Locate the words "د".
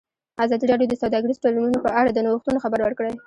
0.91-0.95, 2.13-2.19